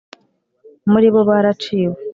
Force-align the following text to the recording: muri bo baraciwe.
muri 0.91 1.07
bo 1.13 1.21
baraciwe. 1.29 1.95